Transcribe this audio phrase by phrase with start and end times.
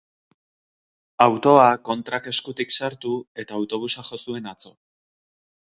[1.25, 3.15] Autoa kontrak eskutik sartu
[3.45, 4.75] eta autobusa jo zuen atzo.